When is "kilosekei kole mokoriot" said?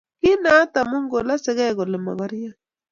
1.11-2.57